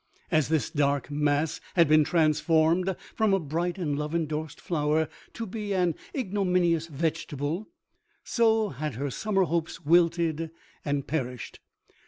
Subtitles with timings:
[0.31, 5.45] As this dark mass had been transformed from a bright and love indorsed flower to
[5.45, 7.69] be an ignominious vegetable,
[8.23, 10.49] so had her summer hopes wilted
[10.83, 11.59] and perished.